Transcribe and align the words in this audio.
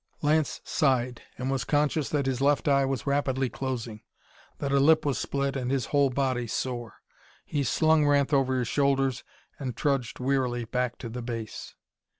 Lance 0.23 0.61
sighed, 0.63 1.21
and 1.37 1.51
was 1.51 1.63
conscious 1.63 2.09
that 2.09 2.25
his 2.25 2.41
left 2.41 2.67
eye 2.67 2.85
was 2.85 3.05
rapidly 3.05 3.51
closing, 3.51 4.01
that 4.57 4.71
a 4.71 4.79
lip 4.79 5.05
was 5.05 5.19
split 5.19 5.55
and 5.55 5.69
his 5.69 5.85
whole 5.93 6.09
body 6.09 6.47
sore. 6.47 7.03
He 7.45 7.63
slung 7.63 8.07
Ranth 8.07 8.33
over 8.33 8.57
his 8.57 8.67
shoulders 8.67 9.23
and 9.59 9.77
trudged 9.77 10.19
wearily 10.19 10.65
back 10.65 10.97
to 10.97 11.09
the 11.09 11.21
base. 11.21 11.75